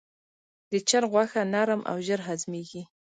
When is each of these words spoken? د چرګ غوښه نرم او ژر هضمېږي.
د 0.71 0.73
چرګ 0.89 1.09
غوښه 1.13 1.41
نرم 1.53 1.81
او 1.91 1.97
ژر 2.05 2.21
هضمېږي. 2.27 2.83